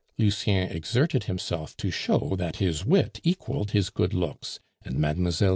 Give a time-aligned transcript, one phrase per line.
[0.17, 5.29] Lucien exerted himself to show that his wit equaled his good looks, and Mlle.